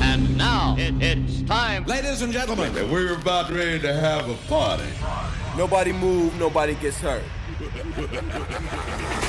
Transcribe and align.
And 0.00 0.38
now 0.38 0.76
it, 0.78 0.94
it's 1.02 1.42
time. 1.42 1.84
Ladies 1.86 2.22
and 2.22 2.32
gentlemen, 2.32 2.72
And 2.78 2.88
we're 2.88 3.16
about 3.16 3.50
ready 3.50 3.80
to 3.80 3.92
have 3.92 4.30
a 4.30 4.36
party. 4.46 4.86
Nobody 5.56 5.90
move, 5.90 6.38
nobody 6.38 6.76
gets 6.76 7.00
hurt. 7.00 7.24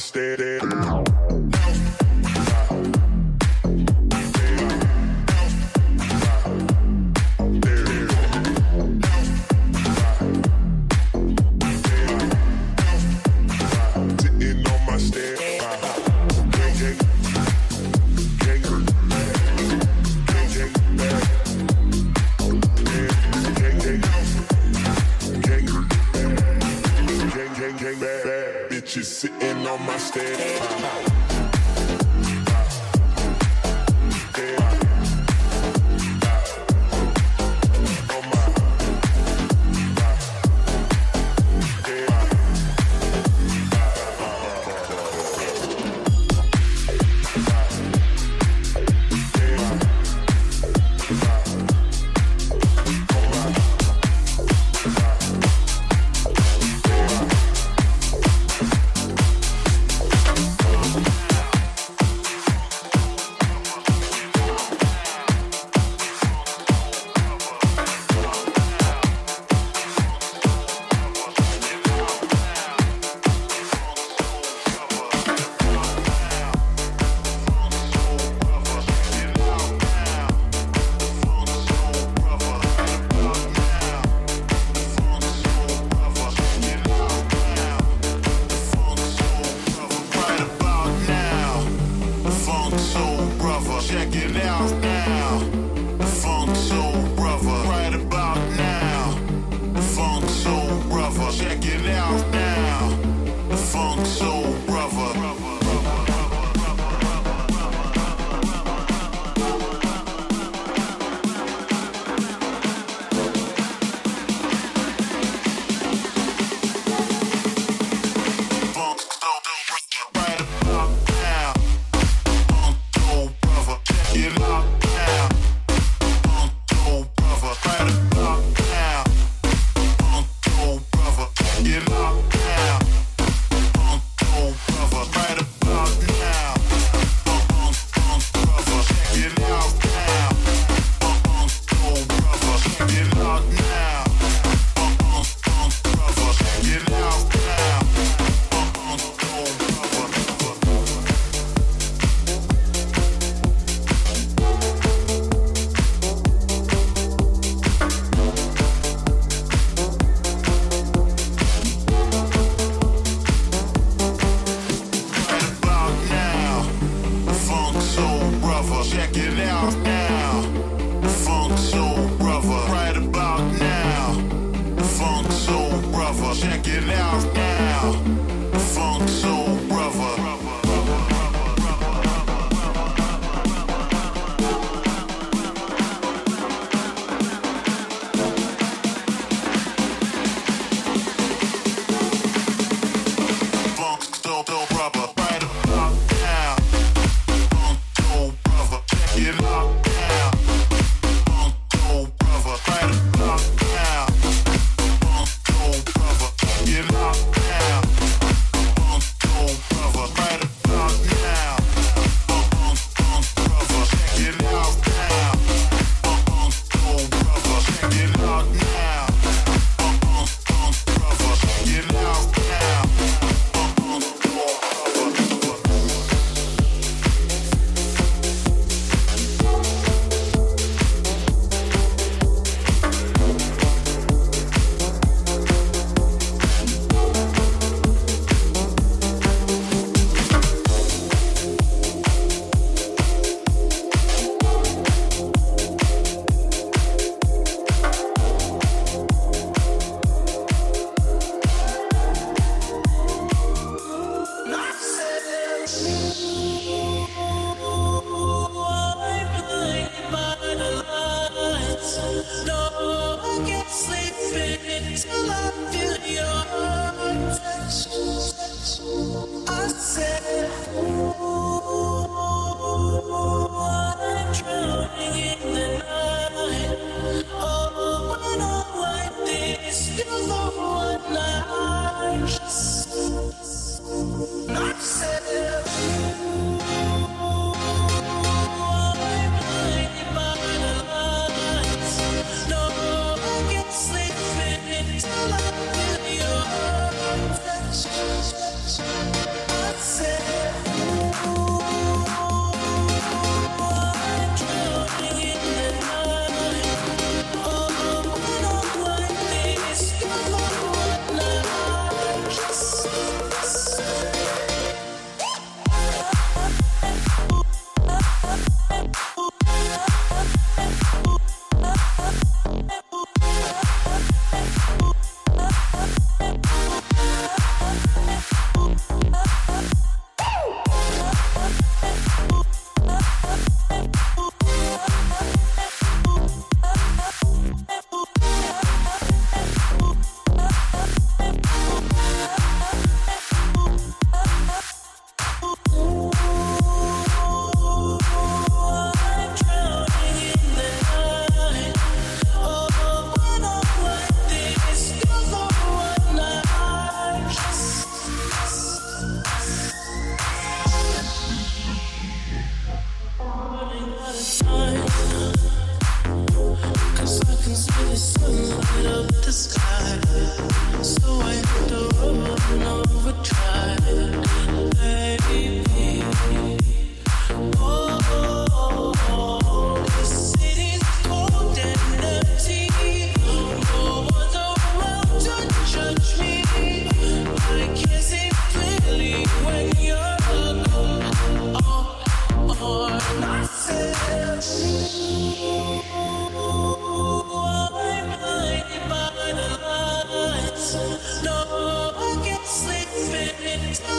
in. 0.00 0.40
on 0.40 0.49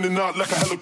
Spinning 0.00 0.18
out 0.18 0.36
like 0.36 0.50
a 0.50 0.54
helicopter. 0.54 0.79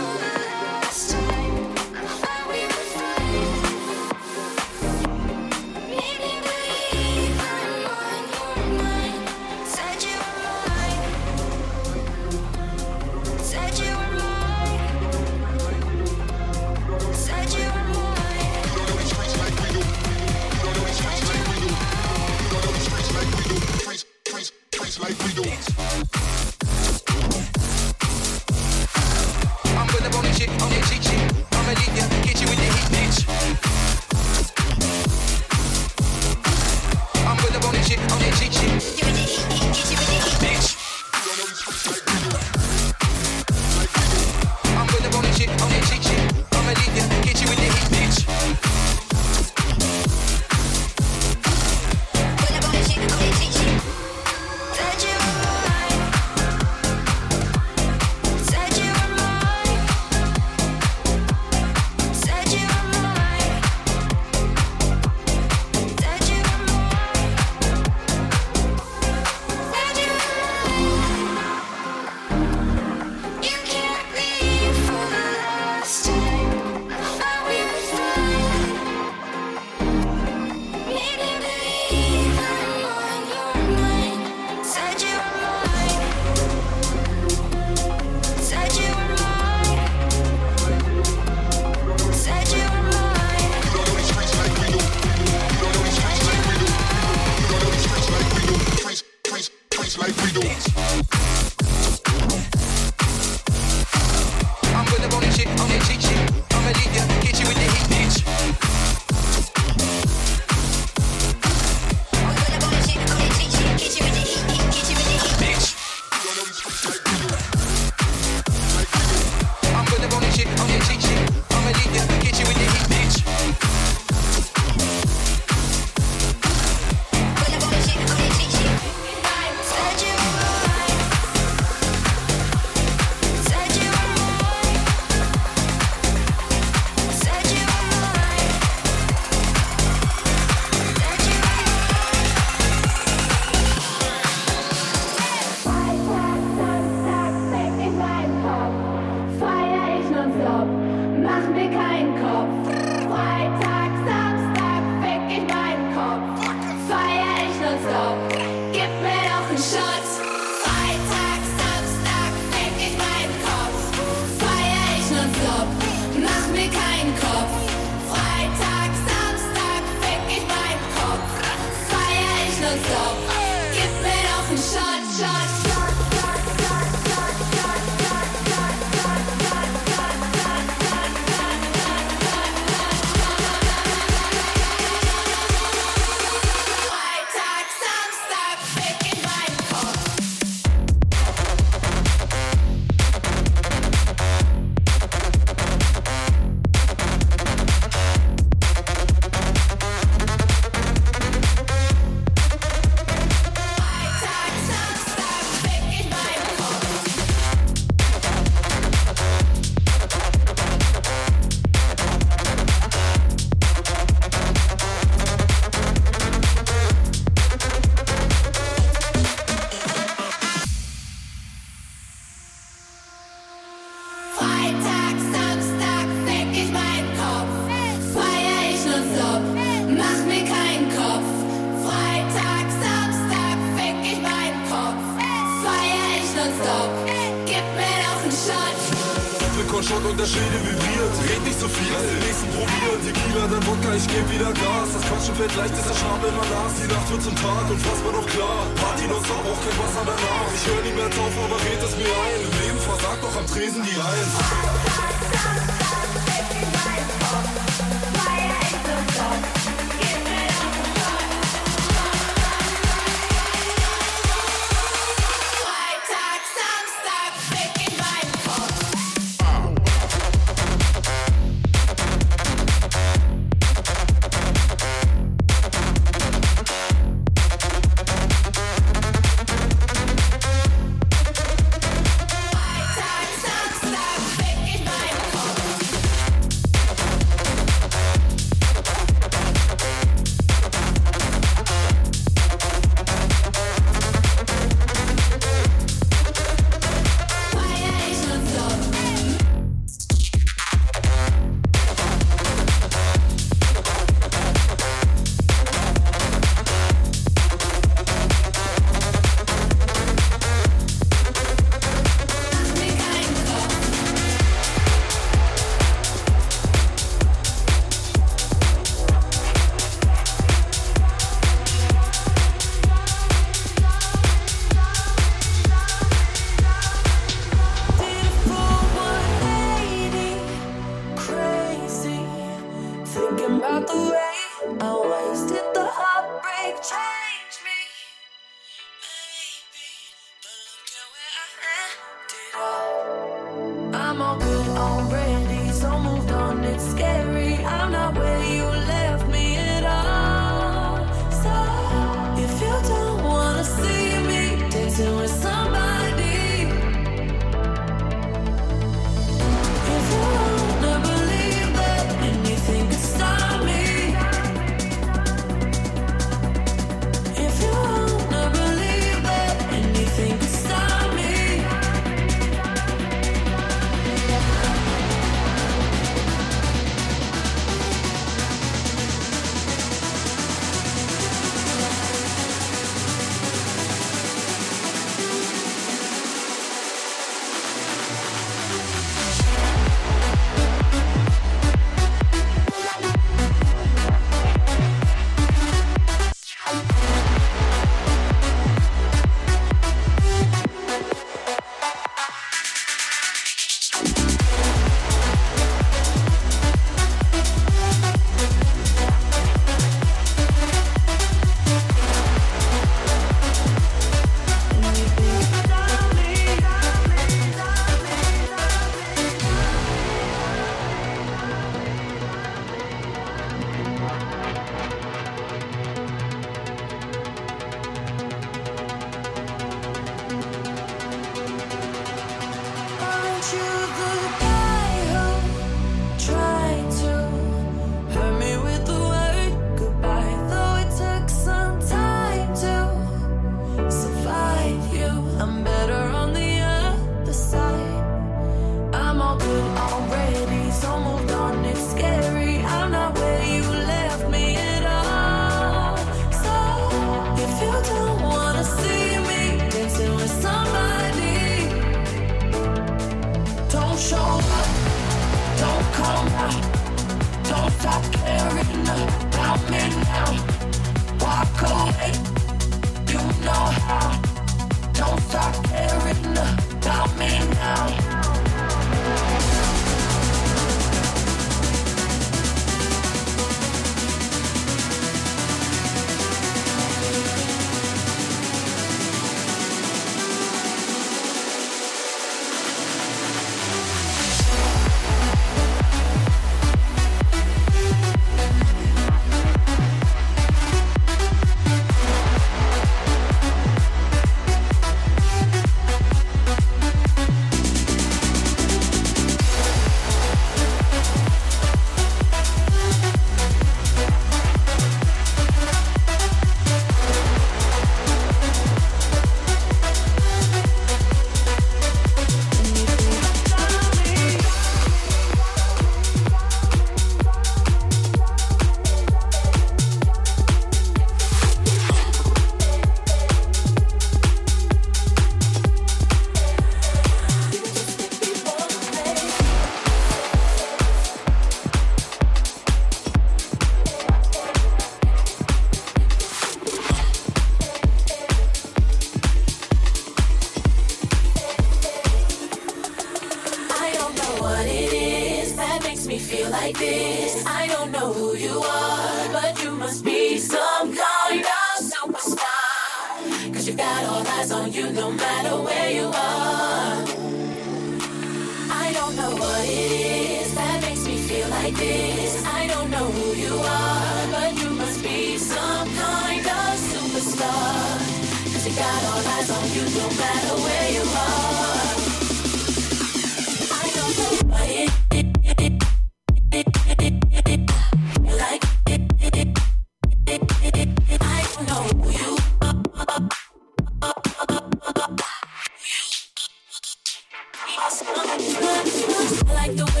The 599.77 599.85
way 599.95 600.00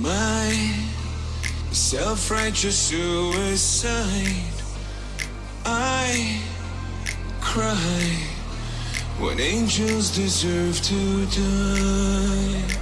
my 0.00 0.74
self-righteous 1.70 2.78
suicide. 2.78 4.36
I 5.64 6.40
cry 7.40 8.28
when 9.18 9.40
angels 9.40 10.14
deserve 10.14 10.80
to 10.82 11.26
die. 11.26 12.81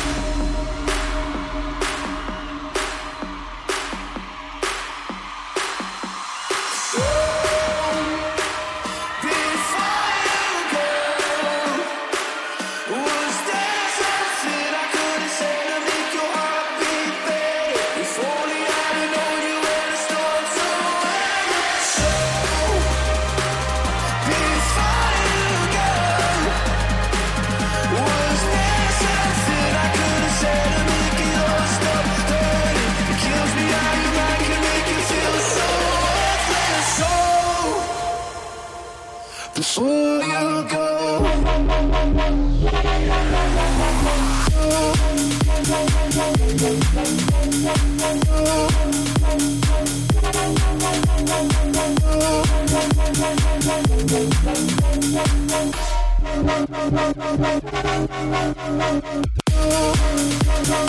Thank 57.83 58.11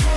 you. 0.00 0.11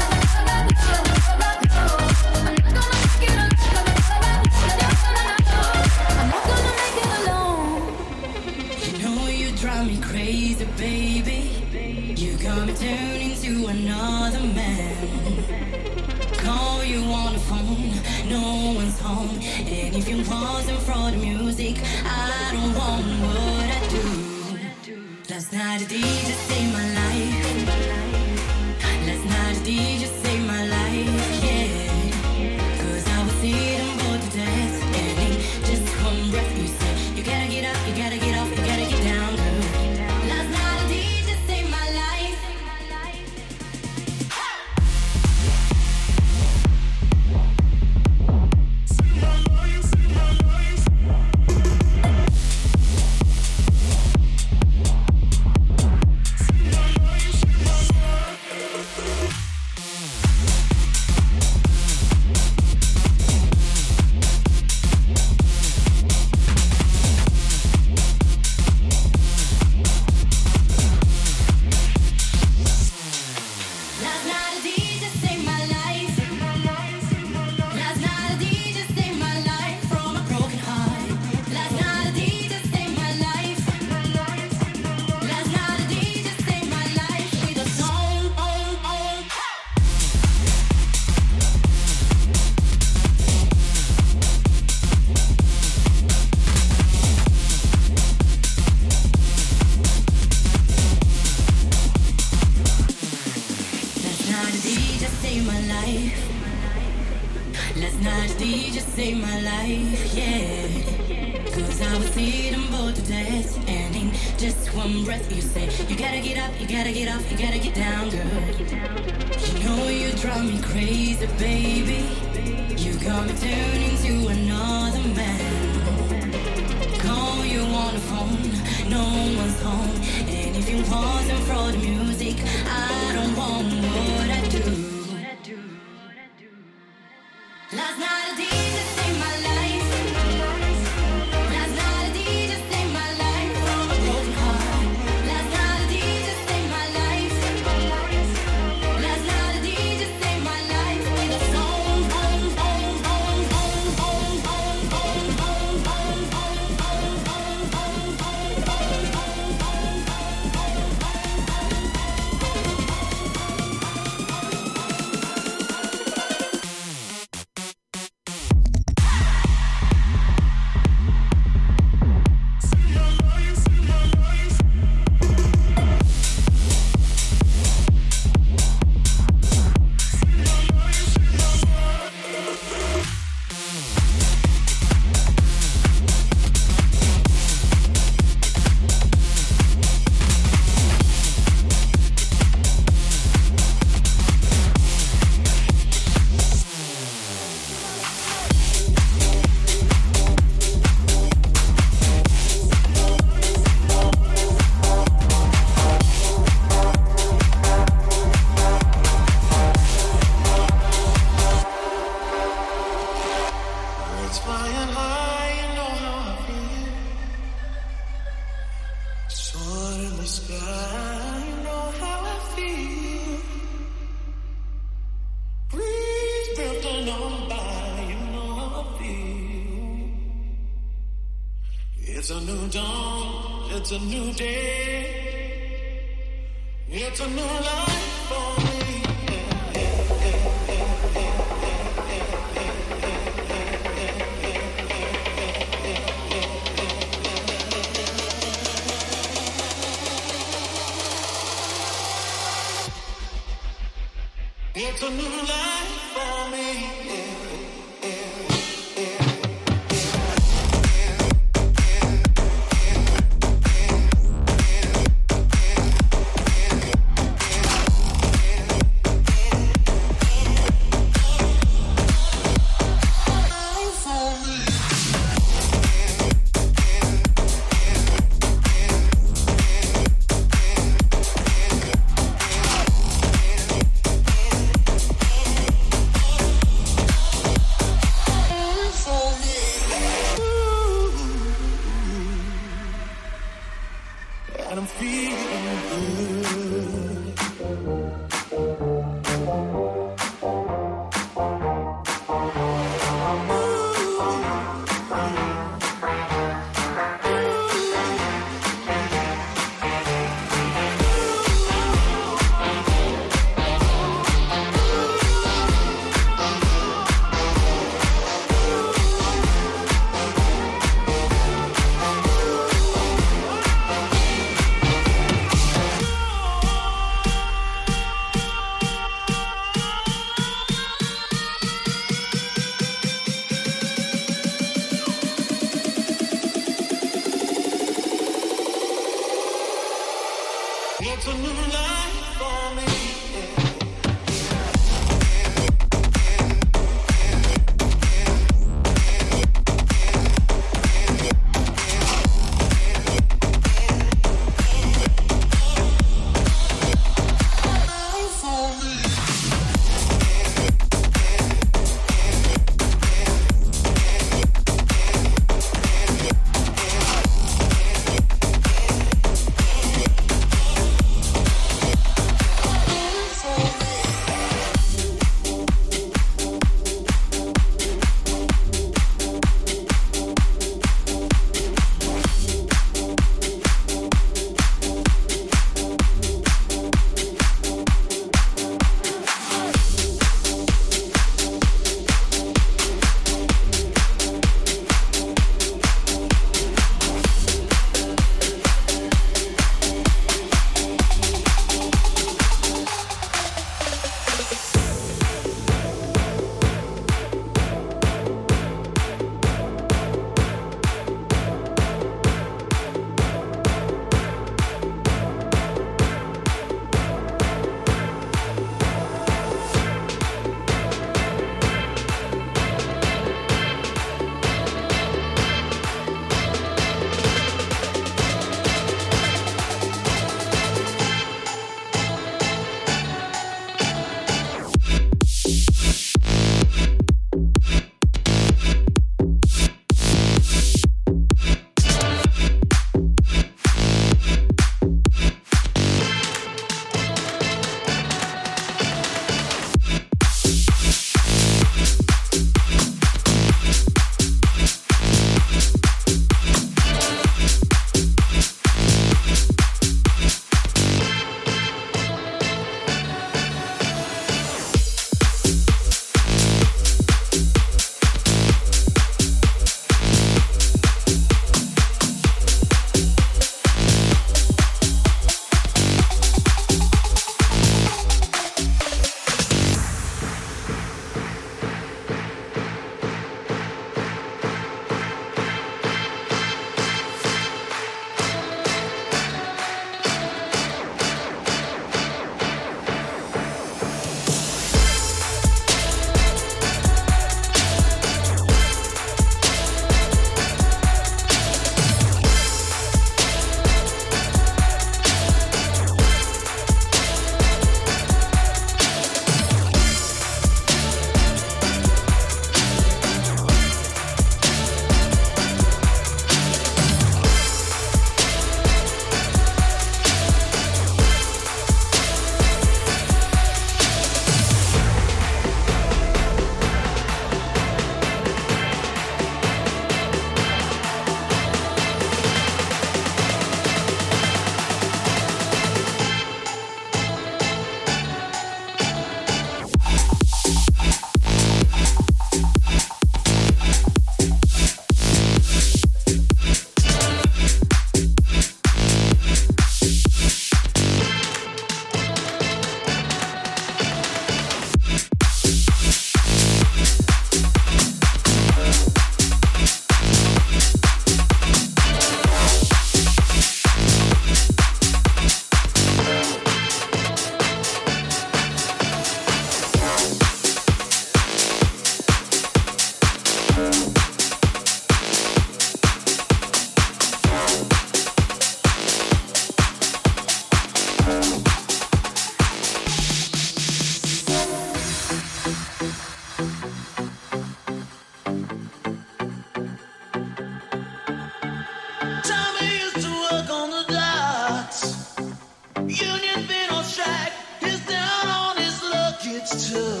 it's 599.41 599.71
true. 599.71 600.00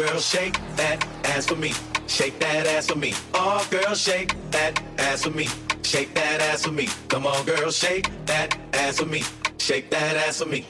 girl, 0.00 0.18
shake 0.18 0.56
that 0.76 1.06
ass 1.24 1.46
for 1.46 1.56
me. 1.56 1.72
Shake 2.06 2.38
that 2.38 2.66
ass 2.66 2.86
for 2.86 2.96
me. 2.96 3.12
Oh, 3.34 3.66
girl, 3.70 3.94
shake 3.94 4.34
that 4.50 4.82
ass 4.98 5.24
for 5.24 5.30
me. 5.30 5.46
Shake 5.82 6.14
that 6.14 6.40
ass 6.40 6.64
for 6.64 6.72
me. 6.72 6.88
Come 7.08 7.26
on, 7.26 7.44
girl, 7.44 7.70
shake 7.70 8.08
that 8.26 8.58
ass 8.72 8.98
for 8.98 9.06
me. 9.06 9.22
Shake 9.58 9.90
that 9.90 10.16
ass 10.16 10.38
for 10.38 10.46
me. 10.46 10.64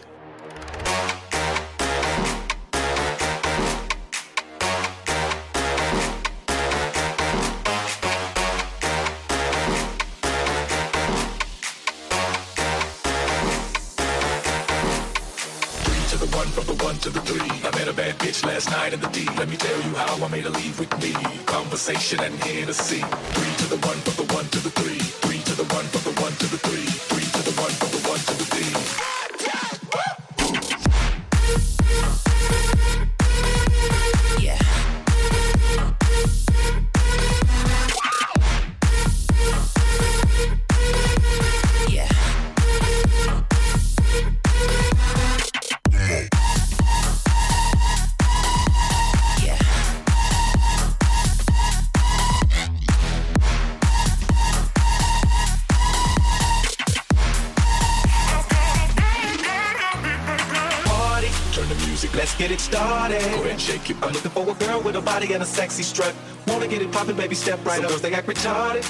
sexy 65.60 65.82
strut. 65.82 66.14
Wanna 66.46 66.66
get 66.66 66.80
it 66.80 66.90
poppin', 66.90 67.16
baby, 67.16 67.34
step 67.34 67.62
right 67.66 67.76
Some 67.76 67.84
up. 67.84 67.90
Some 67.90 68.00
girls, 68.00 68.02
they 68.02 68.14
act 68.14 68.26
retarded. 68.26 68.84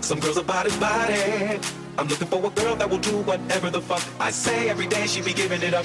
Some 0.00 0.20
girls 0.20 0.38
are 0.38 0.44
body 0.44 0.70
body. 0.78 1.58
I'm 1.98 2.06
looking 2.06 2.28
for 2.28 2.38
a 2.46 2.50
girl 2.50 2.76
that 2.76 2.88
will 2.88 3.04
do 3.10 3.16
whatever 3.30 3.70
the 3.70 3.80
fuck 3.80 4.04
I 4.20 4.30
say 4.30 4.68
every 4.68 4.86
day. 4.86 5.08
She 5.08 5.20
be 5.20 5.32
giving 5.32 5.62
it 5.62 5.74
up. 5.74 5.84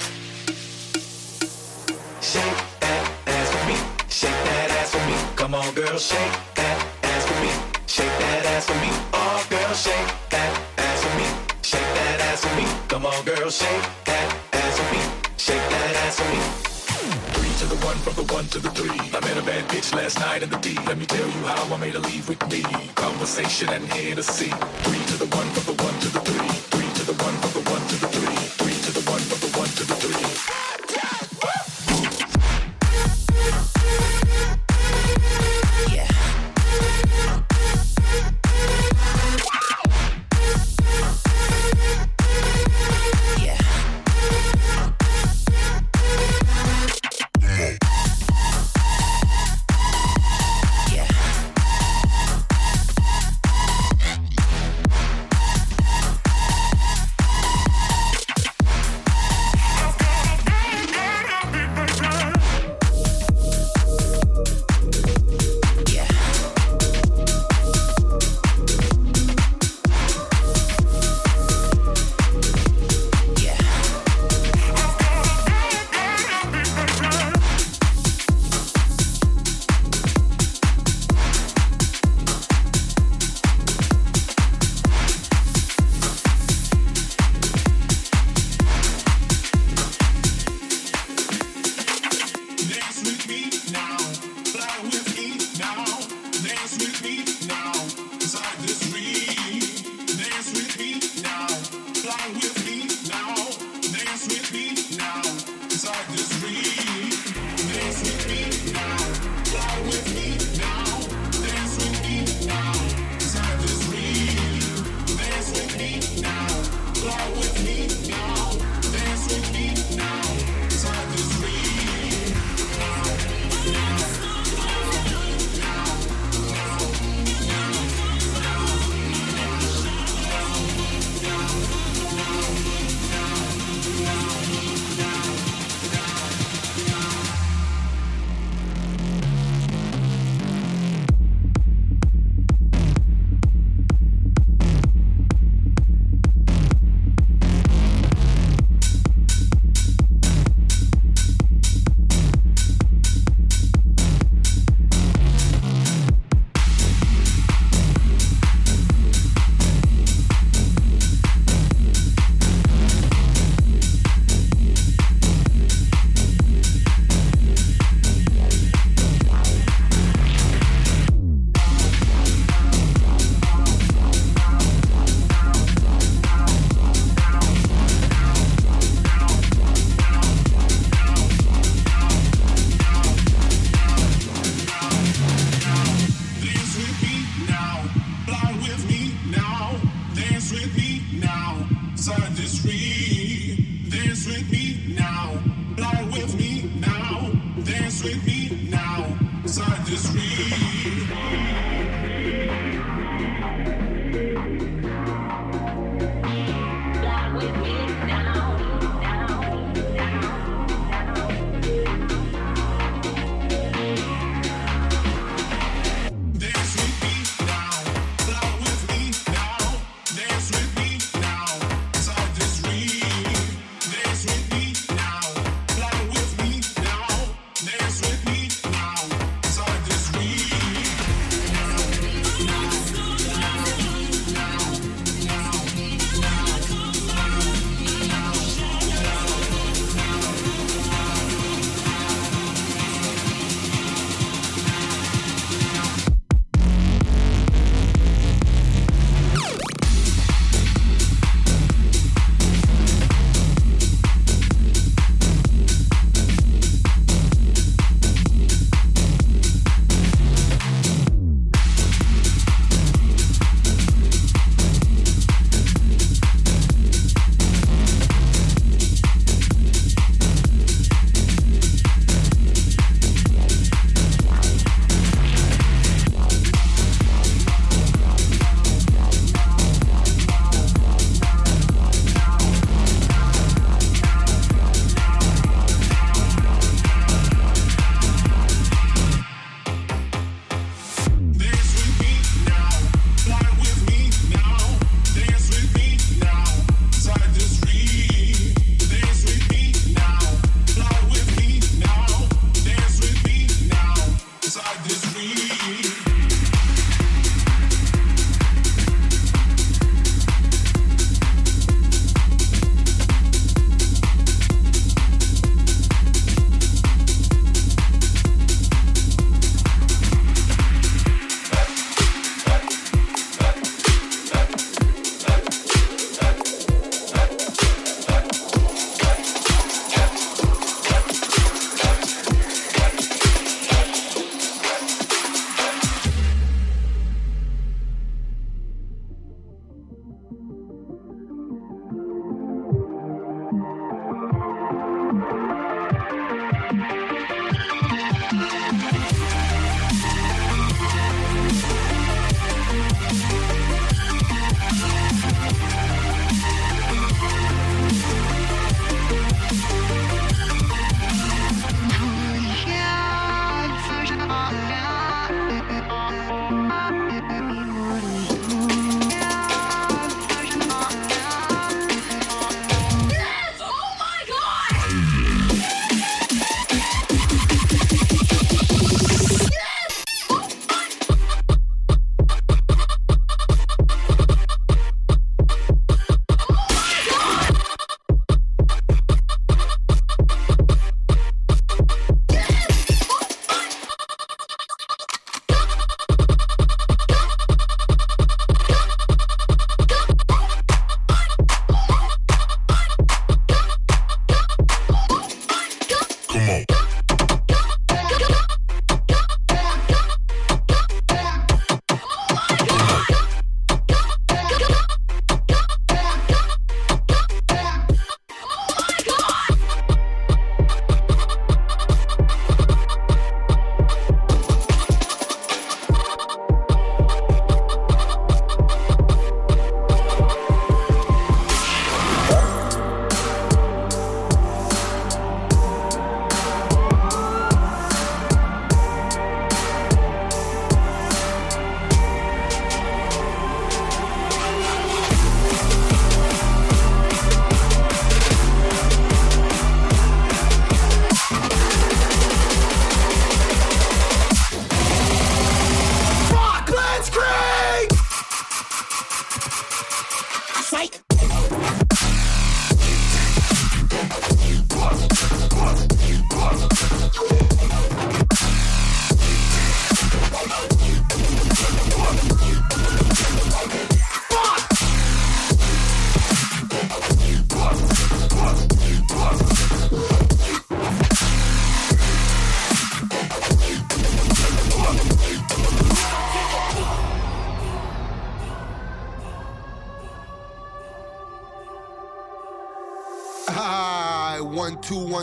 Shake 2.20 2.58
that 2.82 3.02
ass 3.26 3.48
for 3.54 3.64
me. 3.70 3.76
Shake 4.08 4.40
that 4.48 4.70
ass 4.78 4.90
for 4.94 5.04
me. 5.10 5.16
Come 5.34 5.56
on, 5.56 5.74
girl, 5.74 5.98
shake 5.98 6.51
And 23.68 23.92
here 23.92 24.16
to 24.16 24.22
see. 24.22 24.61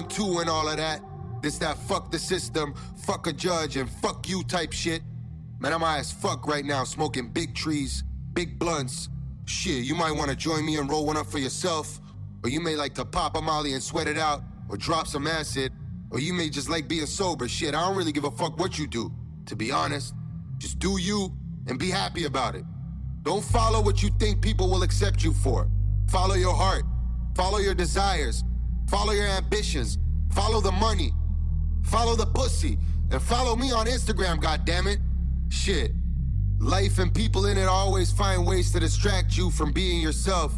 Two, 0.09 0.39
and 0.39 0.49
all 0.49 0.67
of 0.67 0.77
that. 0.77 1.01
This 1.41 1.57
that 1.59 1.77
fuck 1.77 2.11
the 2.11 2.19
system, 2.19 2.73
fuck 2.97 3.27
a 3.27 3.33
judge, 3.33 3.77
and 3.77 3.89
fuck 3.89 4.27
you 4.27 4.43
type 4.43 4.73
shit. 4.73 5.01
Man, 5.59 5.73
I'm 5.73 5.81
high 5.81 5.99
as 5.99 6.11
fuck 6.11 6.47
right 6.47 6.65
now, 6.65 6.83
smoking 6.83 7.29
big 7.29 7.55
trees, 7.55 8.03
big 8.33 8.59
blunts. 8.59 9.09
Shit, 9.45 9.83
you 9.83 9.95
might 9.95 10.11
wanna 10.11 10.35
join 10.35 10.65
me 10.65 10.77
and 10.77 10.89
roll 10.89 11.05
one 11.05 11.17
up 11.17 11.27
for 11.27 11.39
yourself. 11.39 11.99
Or 12.43 12.49
you 12.49 12.61
may 12.61 12.75
like 12.75 12.93
to 12.95 13.05
pop 13.05 13.35
a 13.35 13.41
molly 13.41 13.73
and 13.73 13.83
sweat 13.83 14.07
it 14.07 14.17
out, 14.17 14.41
or 14.69 14.77
drop 14.77 15.07
some 15.07 15.27
acid. 15.27 15.71
Or 16.11 16.19
you 16.19 16.33
may 16.33 16.49
just 16.49 16.69
like 16.69 16.87
being 16.87 17.05
sober. 17.05 17.47
Shit, 17.47 17.75
I 17.75 17.85
don't 17.85 17.95
really 17.95 18.11
give 18.11 18.23
a 18.23 18.31
fuck 18.31 18.57
what 18.57 18.79
you 18.79 18.87
do. 18.87 19.11
To 19.45 19.55
be 19.55 19.71
honest, 19.71 20.13
just 20.57 20.79
do 20.79 20.99
you 20.99 21.31
and 21.67 21.77
be 21.77 21.89
happy 21.89 22.25
about 22.25 22.55
it. 22.55 22.65
Don't 23.23 23.43
follow 23.43 23.81
what 23.81 24.01
you 24.01 24.09
think 24.17 24.41
people 24.41 24.69
will 24.69 24.81
accept 24.81 25.23
you 25.23 25.33
for. 25.33 25.69
Follow 26.07 26.33
your 26.35 26.55
heart. 26.55 26.83
Follow 27.35 27.59
your 27.59 27.75
desires. 27.75 28.43
Follow 28.89 29.11
your 29.11 29.27
ambitions. 29.27 29.98
Follow 30.39 30.61
the 30.61 30.71
money. 30.71 31.11
Follow 31.83 32.15
the 32.15 32.25
pussy. 32.25 32.77
And 33.11 33.21
follow 33.21 33.57
me 33.57 33.73
on 33.73 33.87
Instagram, 33.87 34.41
goddammit. 34.41 34.99
Shit. 35.49 35.91
Life 36.59 36.97
and 36.97 37.13
people 37.13 37.47
in 37.47 37.57
it 37.57 37.67
always 37.67 38.09
find 38.09 38.47
ways 38.47 38.71
to 38.71 38.79
distract 38.79 39.35
you 39.35 39.51
from 39.51 39.73
being 39.73 39.99
yourself. 39.99 40.53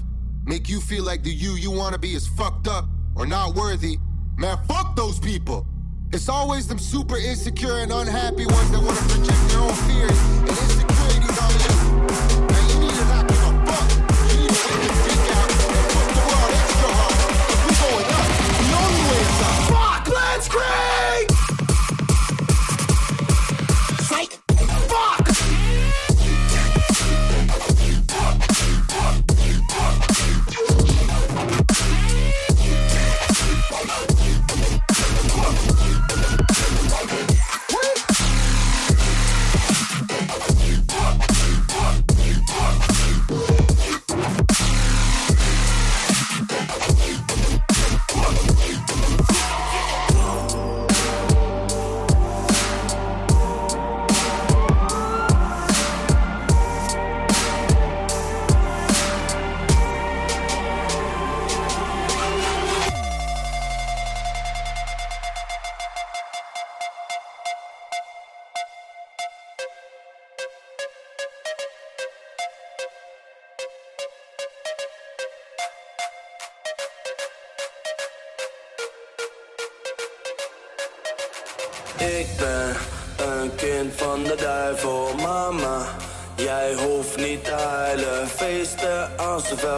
Make 0.45 0.69
you 0.69 0.79
feel 0.79 1.03
like 1.03 1.23
the 1.23 1.31
you 1.31 1.53
you 1.55 1.71
wanna 1.71 1.97
be 1.97 2.13
is 2.13 2.27
fucked 2.27 2.67
up 2.67 2.85
or 3.15 3.25
not 3.25 3.55
worthy. 3.55 3.97
Man, 4.37 4.59
fuck 4.67 4.95
those 4.95 5.19
people. 5.19 5.65
It's 6.13 6.29
always 6.29 6.67
them 6.67 6.77
super 6.77 7.17
insecure 7.17 7.79
and 7.79 7.91
unhappy 7.91 8.45
ones 8.45 8.69
that 8.69 8.83
wanna 8.83 9.01
project 9.09 9.49
their 9.49 9.61
own 9.61 9.73
fears 9.73 10.40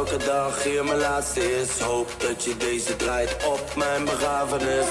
elke 0.03 0.25
dag 0.25 0.63
hier 0.63 0.85
mijn 0.85 0.97
laatste 0.99 1.59
is. 1.61 1.79
Hoop 1.79 2.15
dat 2.17 2.43
je 2.43 2.57
deze 2.57 2.95
draait 2.95 3.45
op 3.45 3.75
mijn 3.75 4.05
begrafenis. 4.05 4.85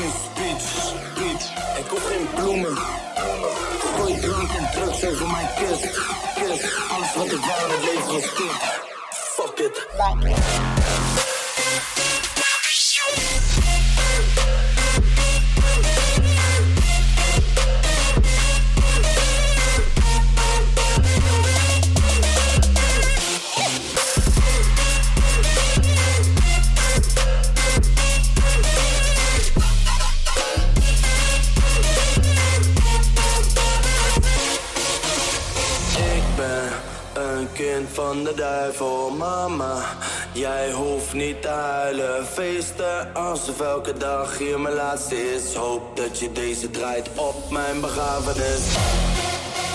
Geen 0.00 0.10
speech, 0.10 0.60
speech. 0.60 1.78
Ik 1.78 1.86
hoef 1.90 2.06
geen 2.06 2.28
bloemen. 2.34 2.76
Gooi 3.96 4.20
drank 4.20 4.50
en 4.50 4.70
drugs 4.72 5.04
over 5.04 5.26
mijn 5.26 5.48
kist, 5.56 5.82
kist. 6.34 6.64
Alles 6.90 7.14
wat 7.14 7.32
ik 7.32 7.40
wou, 7.40 7.80
leven 7.84 8.12
was 8.12 8.32
kut. 8.32 8.52
Fuck 9.10 9.58
it. 9.58 11.29
van 38.06 38.24
de 38.24 38.34
duivel, 38.34 39.10
mama. 39.10 39.74
Jij 40.32 40.72
hoeft 40.72 41.12
niet 41.12 41.42
te 41.42 41.48
huilen, 41.48 42.26
feesten 42.26 43.14
alsof 43.14 43.60
elke 43.60 43.92
dag 43.96 44.38
hier 44.38 44.60
mijn 44.60 44.74
laatste 44.74 45.34
is. 45.34 45.54
Hoop 45.54 45.96
dat 45.96 46.18
je 46.18 46.32
deze 46.32 46.70
draait 46.70 47.08
op 47.14 47.50
mijn 47.50 47.80
begrafenis. 47.80 48.64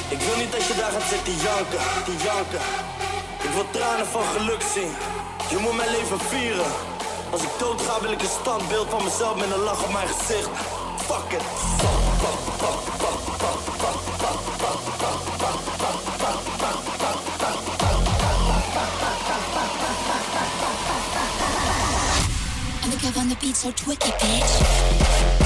Ik 0.10 0.20
wil 0.26 0.38
niet 0.38 0.52
dat 0.52 0.66
je 0.68 0.76
daar 0.82 0.92
gaat 0.92 1.10
zitten 1.14 1.36
janken, 1.48 1.84
die 2.06 2.20
janken. 2.28 2.64
Ik 3.48 3.52
wil 3.56 3.68
tranen 3.72 4.06
van 4.06 4.24
geluk 4.38 4.64
zien. 4.74 4.92
Je 5.50 5.58
moet 5.58 5.78
mijn 5.78 5.92
leven 5.98 6.20
vieren. 6.20 6.72
Als 7.32 7.42
ik 7.42 7.54
dood 7.60 7.82
ga 7.82 8.02
wil 8.02 8.12
ik 8.12 8.22
een 8.22 8.38
standbeeld 8.42 8.90
van 8.90 9.04
mezelf 9.04 9.36
met 9.36 9.52
een 9.56 9.64
lach 9.70 9.84
op 9.84 9.94
mijn 9.94 10.08
gezicht. 10.08 10.50
Fuck 11.08 11.32
it. 11.38 11.46
the 23.40 23.48
beat 23.48 23.56
so 23.56 23.72
twicky, 23.72 24.12
bitch. 24.20 25.45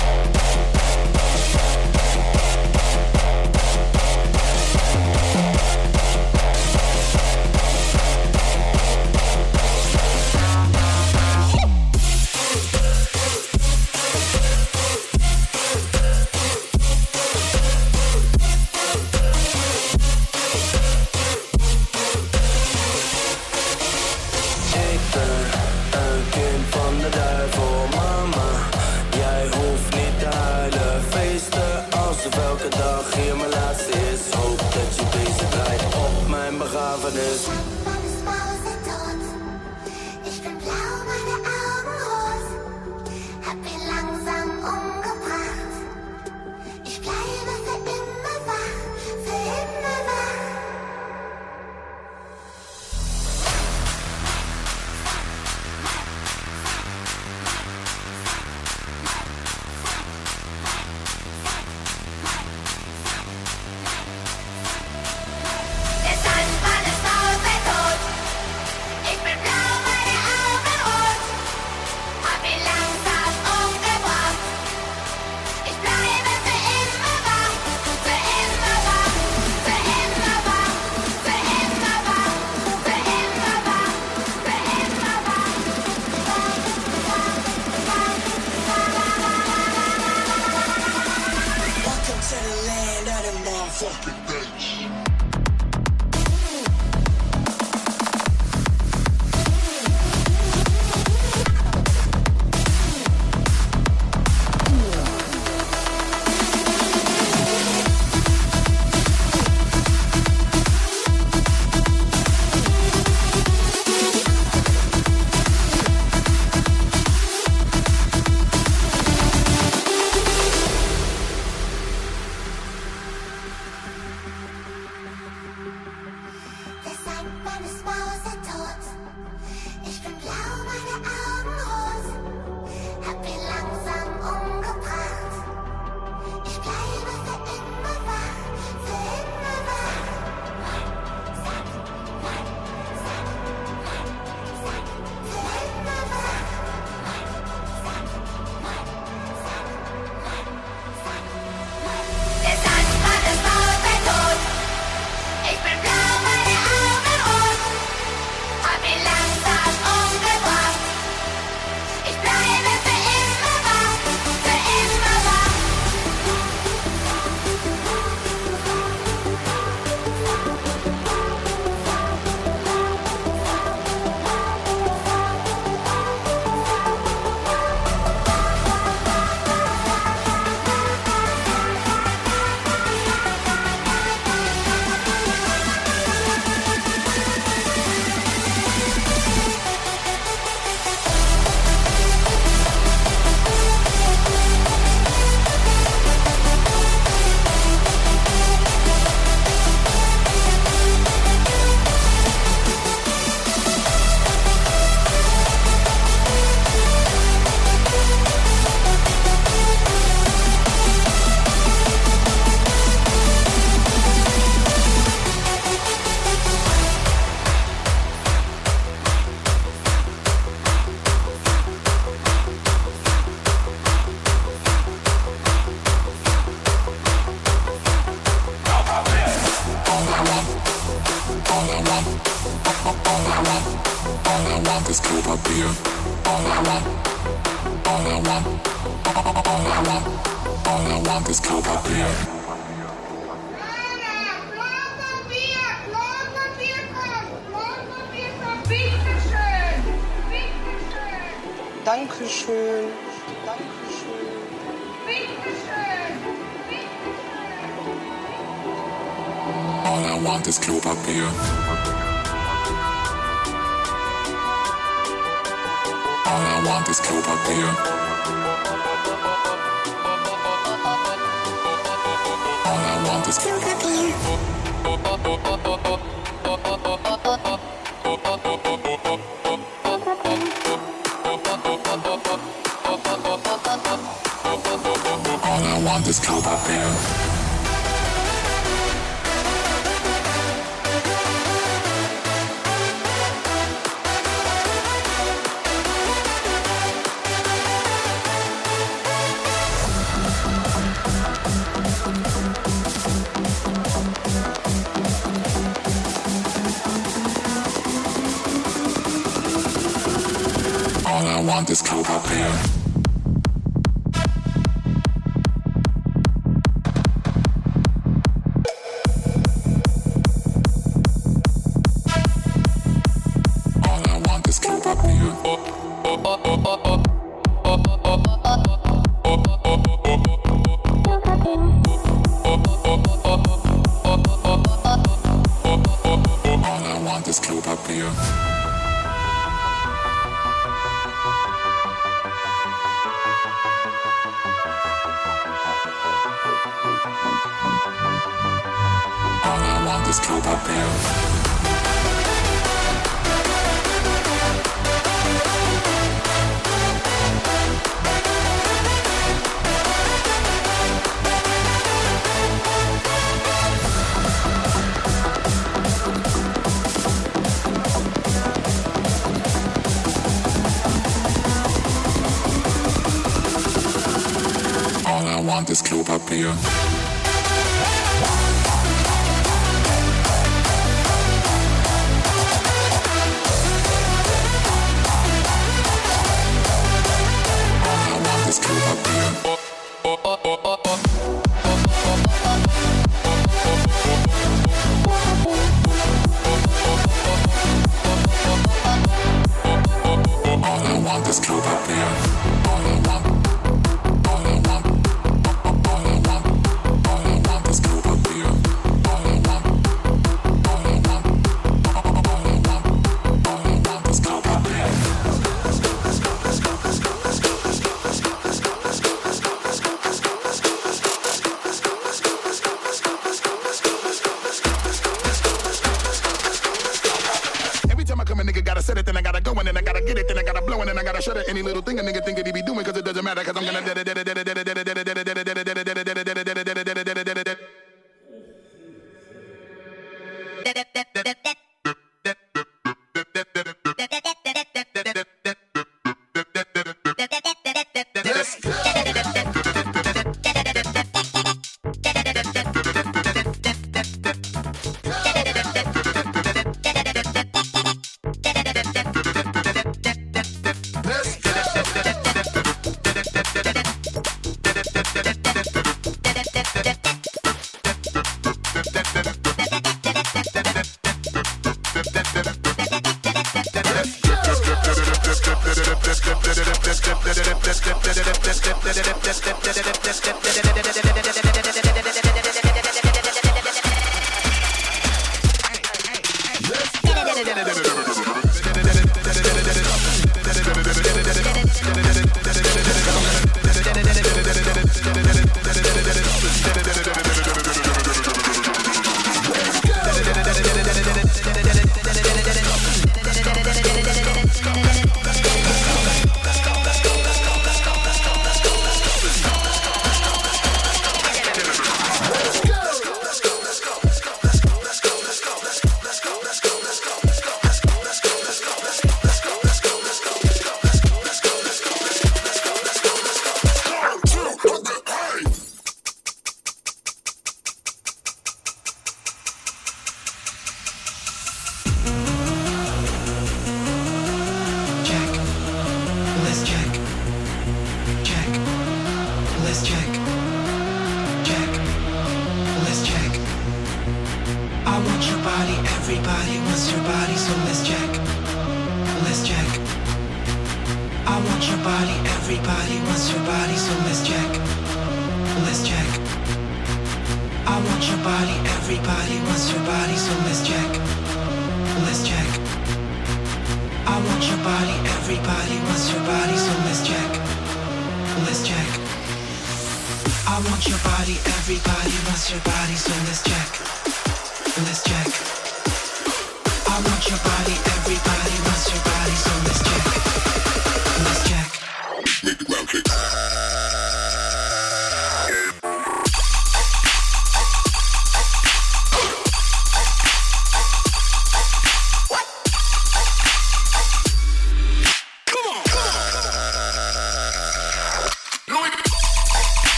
oh, 326.26 326.42
oh, 326.44 326.62
oh, 326.66 326.82
oh. 326.86 327.04
oh. 327.06 327.09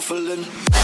Shuffling. 0.00 0.79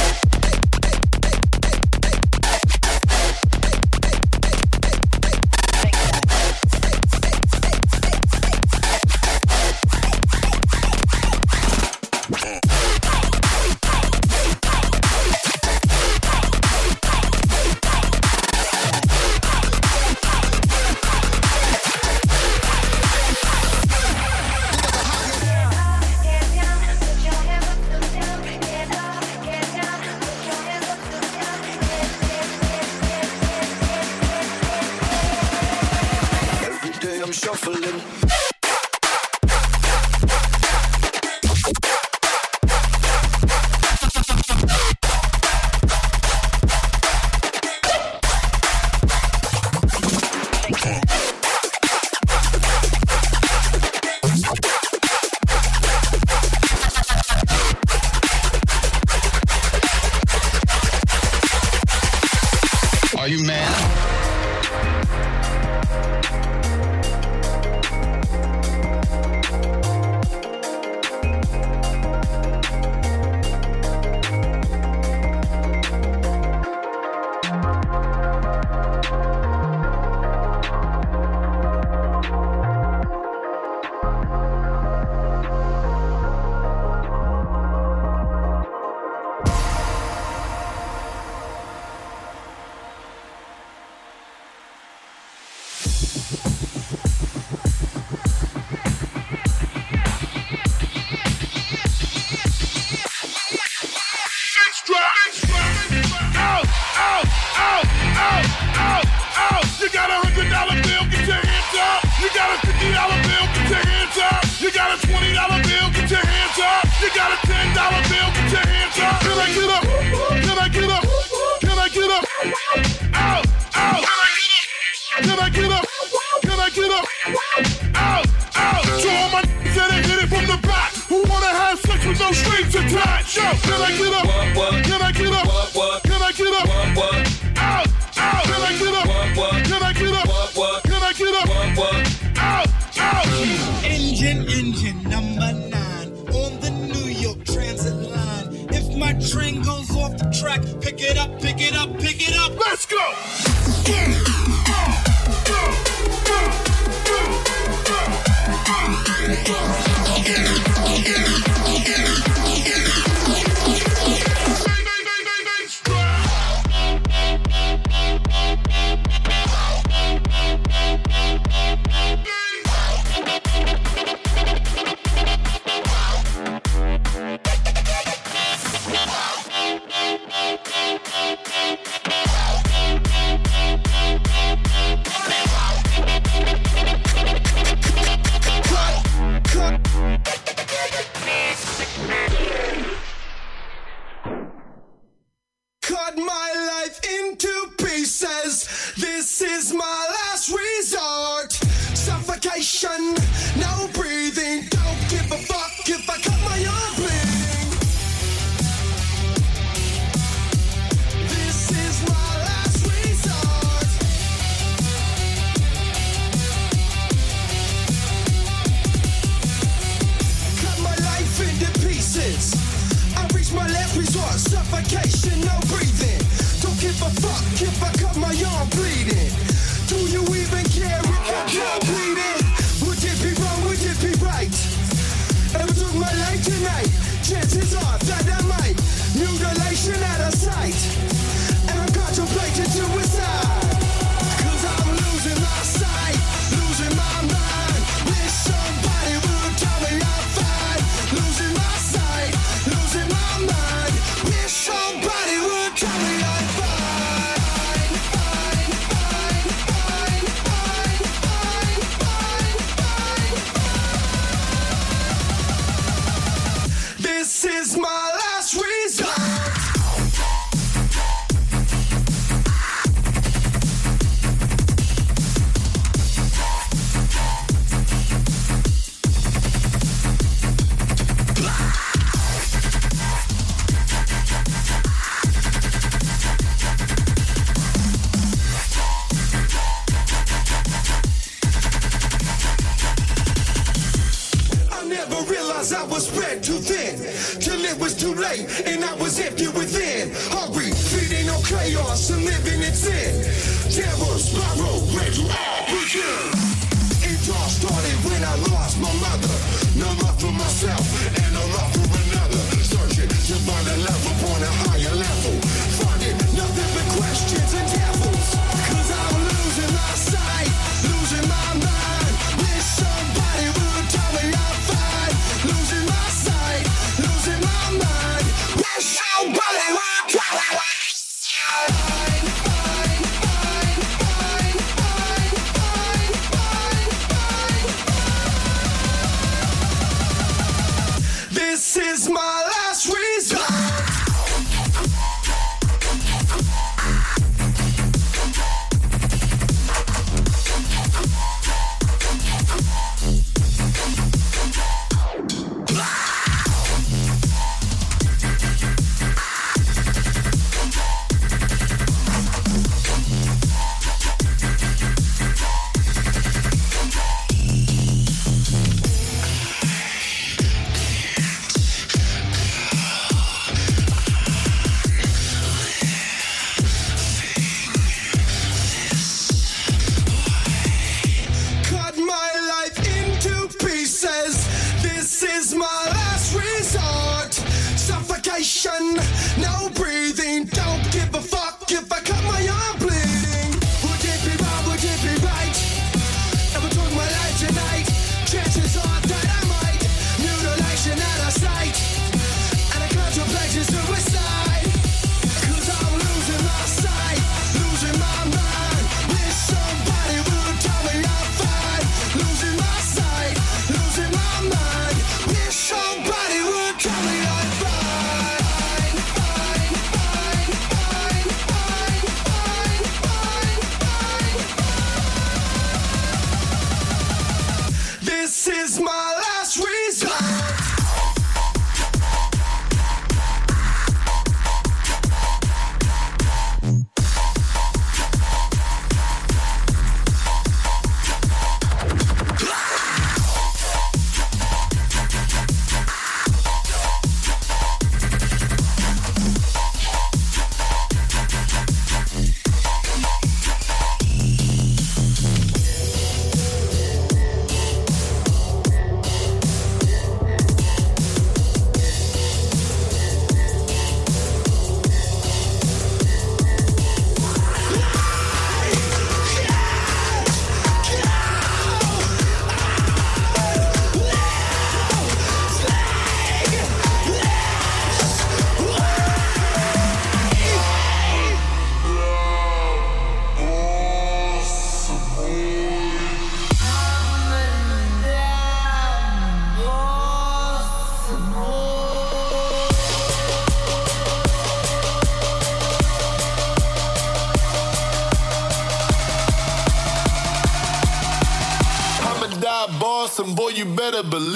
Better 503.97 504.11
believe 504.11 504.36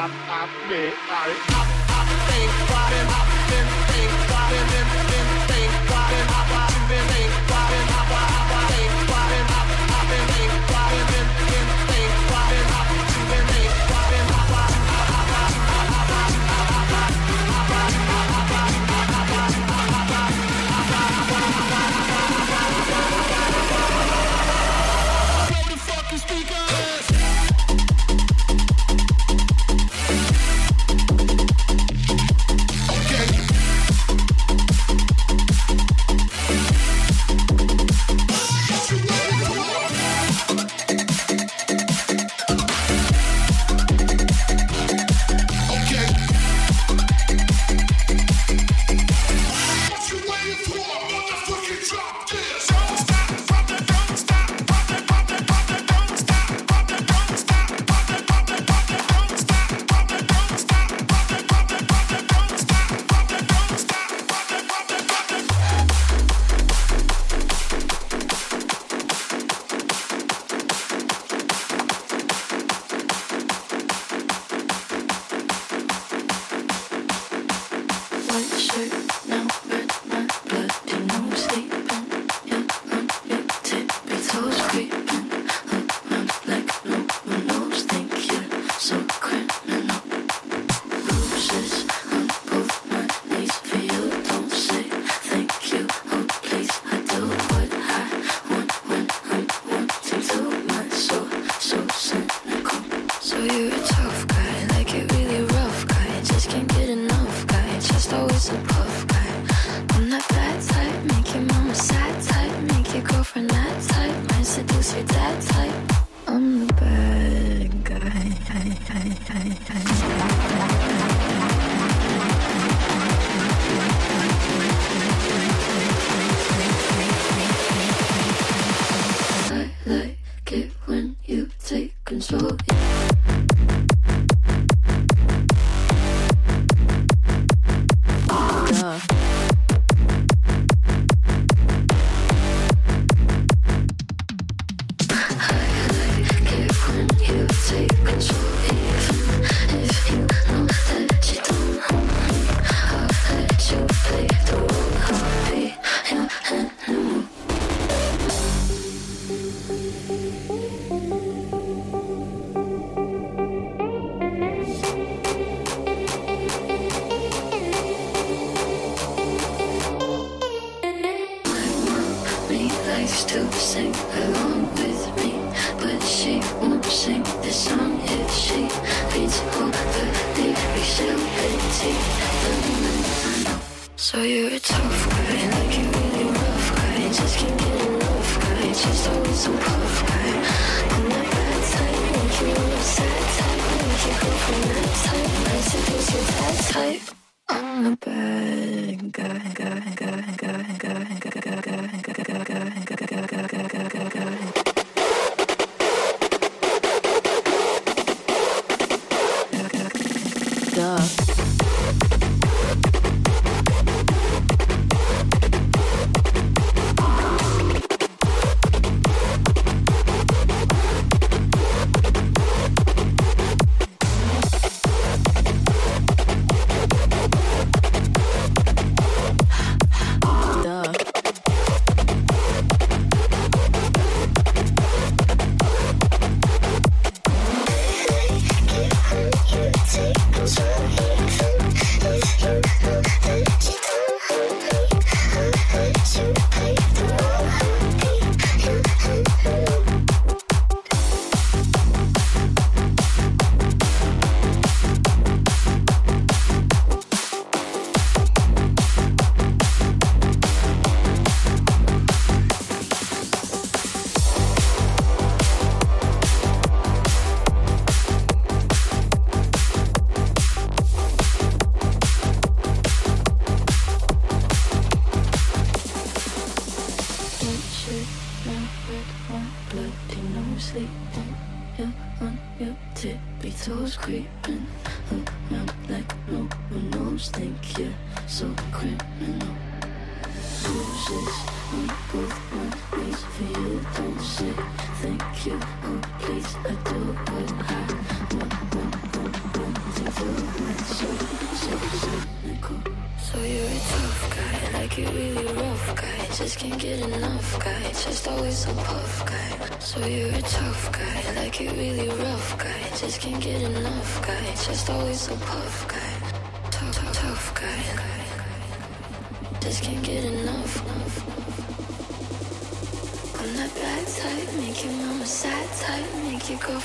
hop, 0.00 0.10
hop, 0.32 0.48
me, 0.70 0.88
hop, 1.12 1.28
hop, 1.52 1.68
hop, 1.92 2.08
think, 2.32 2.52
body, 2.72 3.00
hop, 3.12 3.28
then, 3.52 3.68
think, 3.92 4.12
body, 4.32 4.60
then, 4.72 4.88
then, 5.12 5.28
think, 5.48 5.72
body, 5.92 6.20
hop, 6.32 6.88
then, 6.88 7.06
think. 7.12 7.29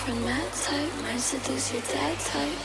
Your 0.08 0.16
girlfriend 0.18 0.54
type, 0.54 1.02
might 1.04 1.20
seduce 1.20 1.74
your 1.74 1.82
dad 1.84 2.20
type. 2.20 2.65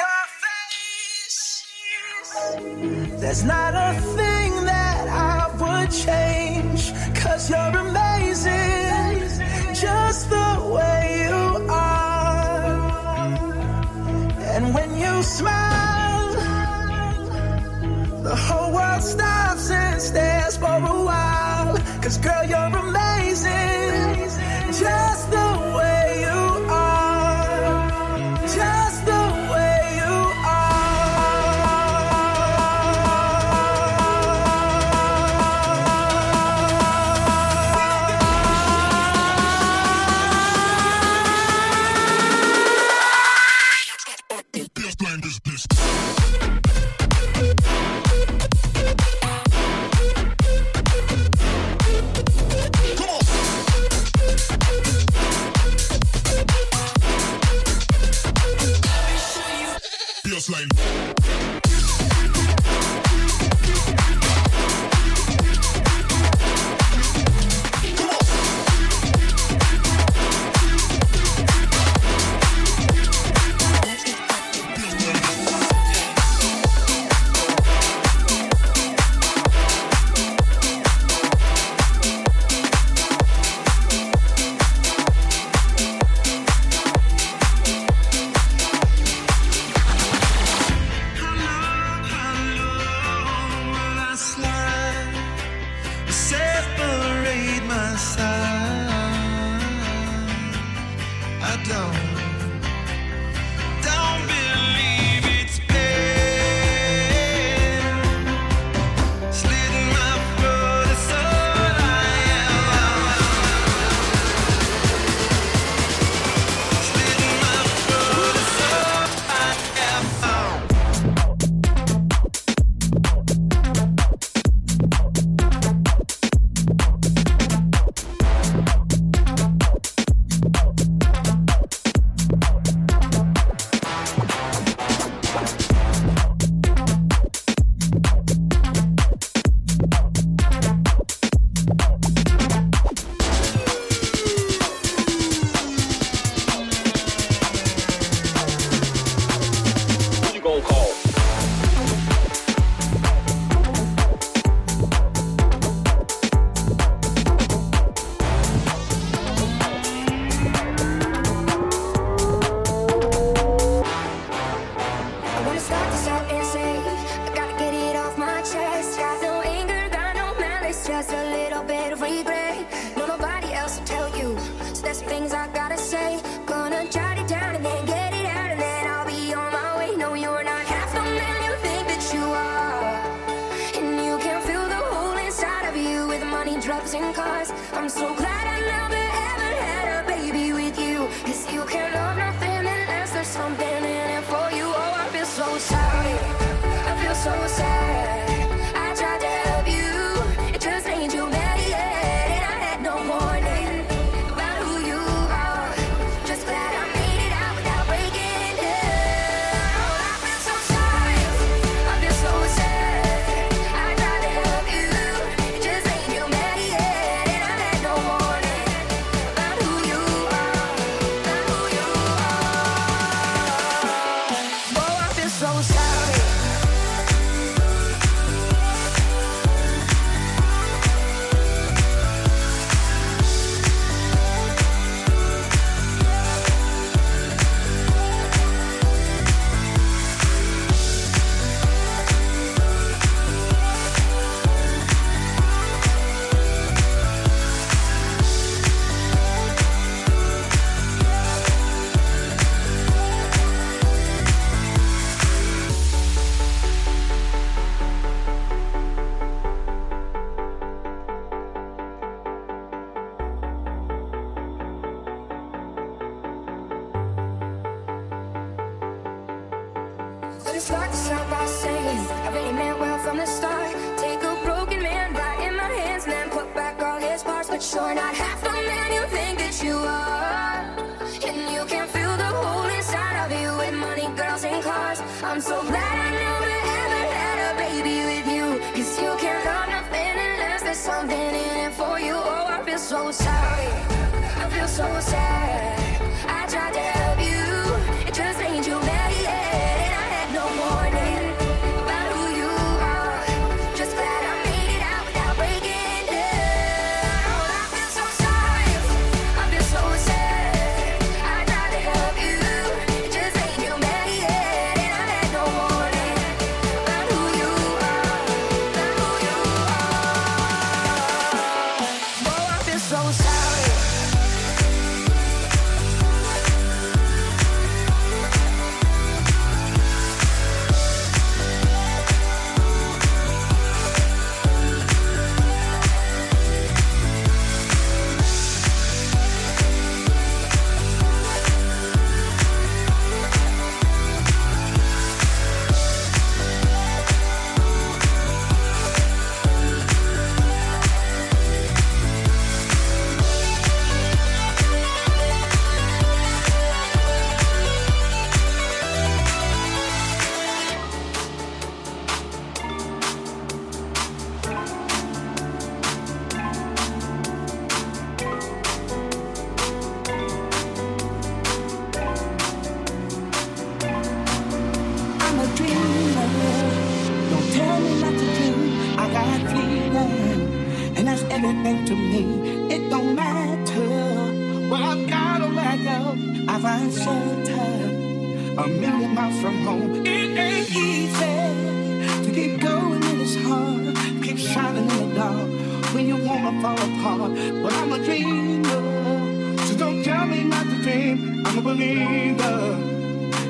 gonna 396.51 396.61
fall 396.61 396.77
apart. 396.77 397.31
But 397.63 397.73
I'm 397.73 397.91
a 397.93 397.99
dreamer, 398.03 399.57
so 399.65 399.77
don't 399.77 400.03
tell 400.03 400.25
me 400.25 400.43
not 400.43 400.65
to 400.65 400.81
dream. 400.81 401.45
I'm 401.45 401.57
a 401.57 401.61
believer, 401.61 402.77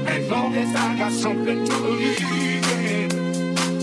as 0.07 0.29
long 0.29 0.55
as 0.55 0.75
I 0.75 0.97
got 0.97 1.11
something 1.11 1.65
to 1.65 1.81
believe 1.81 2.19
in. 2.19 3.11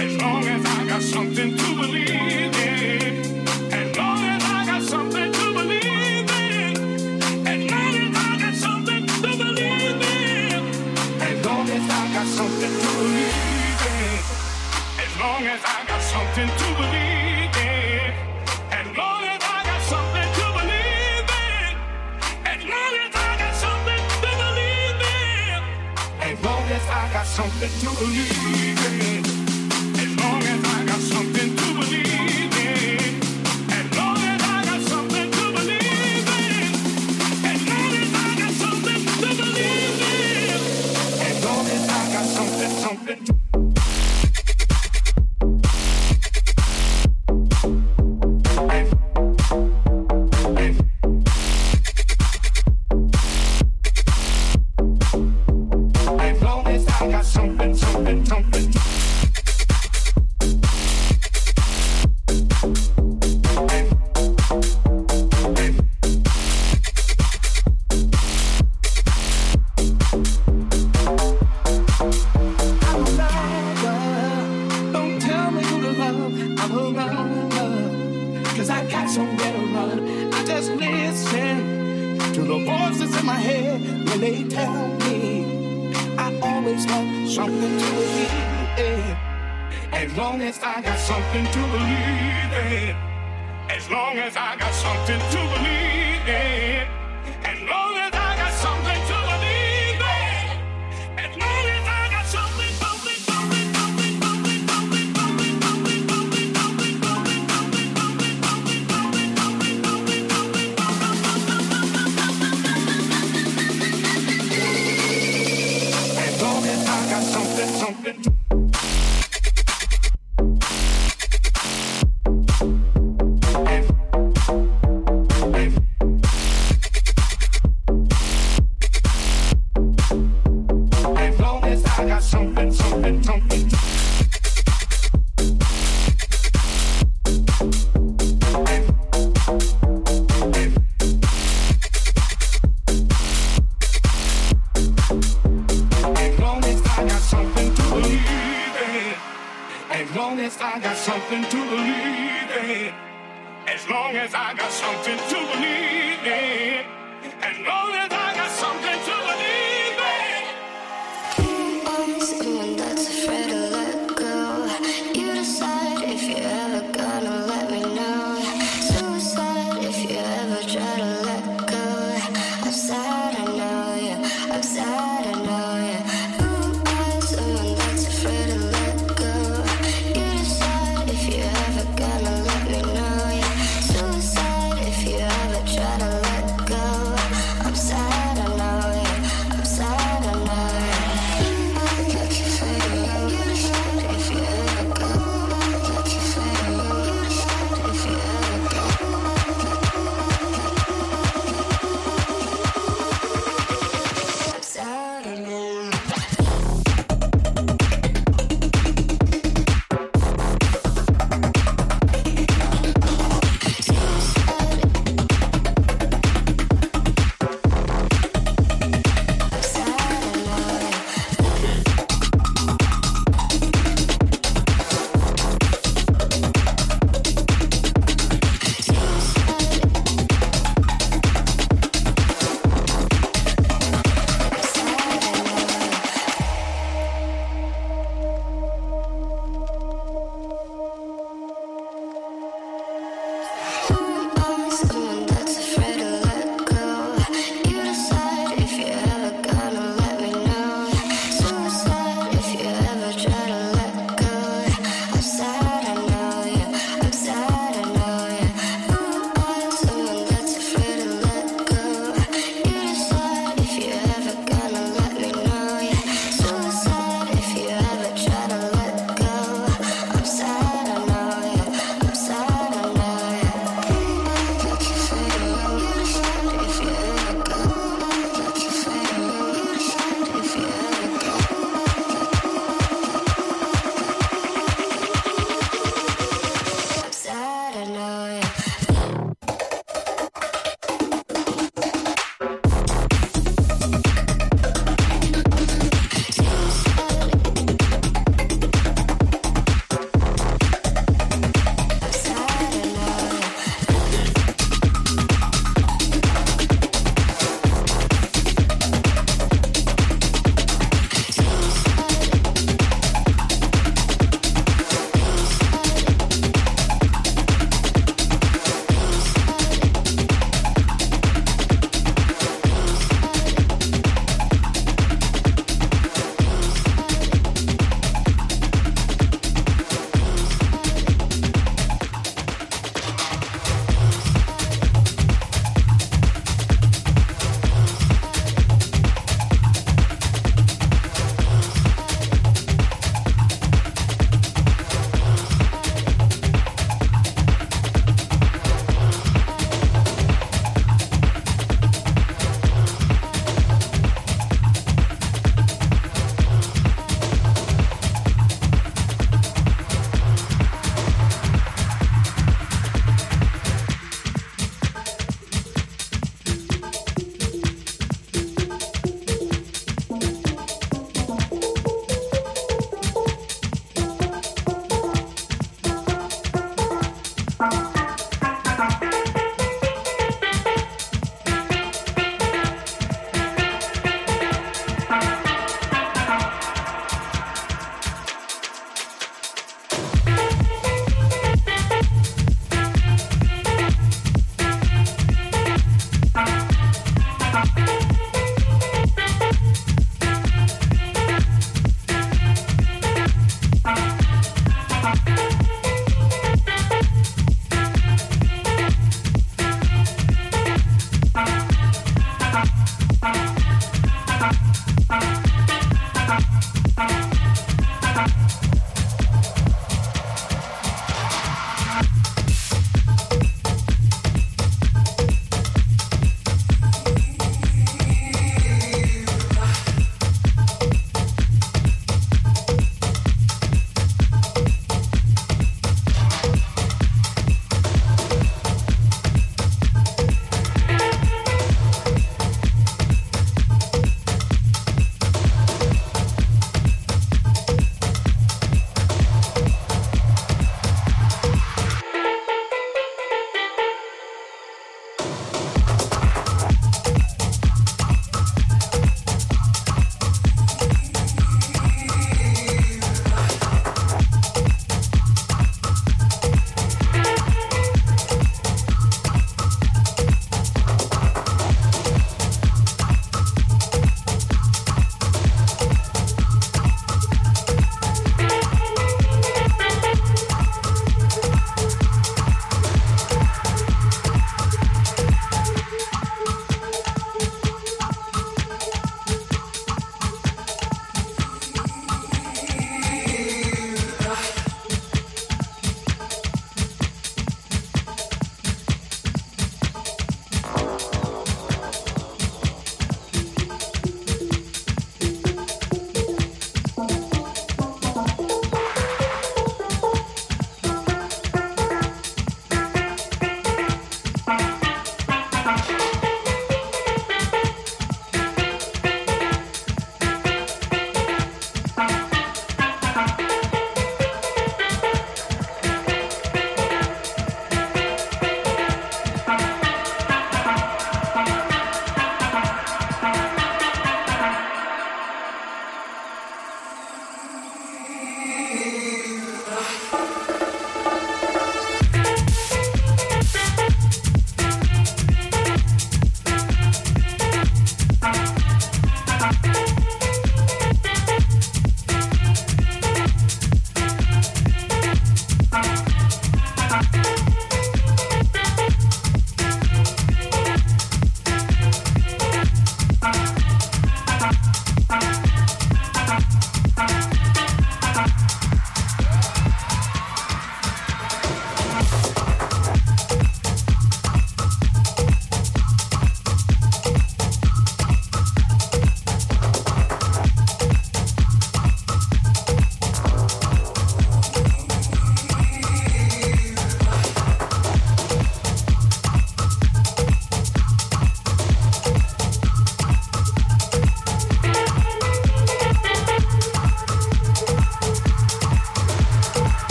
As 0.00 0.16
long 0.20 0.44
as 0.44 0.64
I 0.64 0.86
got 0.86 1.02
something 1.02 1.56
to 1.56 1.74
believe 1.76 2.10
in. 2.10 3.72
As 3.72 3.96
long 3.96 4.24
as 4.24 4.44
I 4.44 4.66
got 4.66 4.82
something 4.82 5.32
to 5.32 5.52
believe 5.54 6.30
in. 6.30 7.46
As 7.46 7.70
long 7.70 7.94
as 7.96 8.16
I 8.16 8.38
got 8.38 8.54
something 8.54 9.06
to 9.06 9.36
believe 9.36 10.02
in. 10.02 10.62
As 11.22 11.46
long 11.46 11.68
as 11.70 11.90
I 11.90 12.12
got 12.14 12.26
something 12.26 12.72
to 12.82 12.88
believe 12.98 13.82
in. 13.94 14.20
As 15.04 15.12
long 15.20 15.46
as 15.46 15.60
I 15.64 15.84
got 15.86 16.02
something 16.02 16.48
to 16.48 16.65
That 27.58 27.72
you 27.82 27.88
believe 27.88 29.10
in. 29.10 29.15